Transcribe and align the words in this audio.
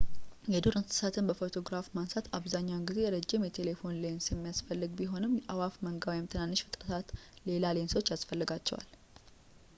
የዱር 0.53 0.75
እንሰሳትን 0.79 1.27
በፎቶግራፊ 1.29 1.85
ማንሳት 1.97 2.29
አብዛኛውን 2.37 2.87
ጊዜ 2.89 3.01
ረዥም 3.15 3.45
የቴሌፎቶ 3.47 3.93
ሌንስ 4.05 4.29
የሚፈልግ 4.31 4.97
ቢሆንም 5.01 5.37
የአእዋፍ 5.41 5.75
መንጋ 5.87 6.03
ወይም 6.13 6.29
ትናንሽ 6.33 6.65
ፍጥረታት 6.67 7.11
ሌላ 7.51 7.63
ሌንሶች 7.79 8.13
ያስፈልጋቸዋል 8.17 8.87